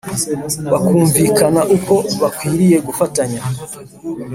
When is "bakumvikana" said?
0.71-1.61